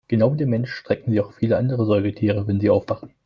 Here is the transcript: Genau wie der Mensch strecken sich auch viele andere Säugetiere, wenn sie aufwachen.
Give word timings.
Genau 0.07 0.33
wie 0.33 0.37
der 0.37 0.47
Mensch 0.47 0.71
strecken 0.71 1.11
sich 1.11 1.21
auch 1.21 1.31
viele 1.33 1.57
andere 1.57 1.85
Säugetiere, 1.85 2.47
wenn 2.47 2.59
sie 2.59 2.71
aufwachen. 2.71 3.11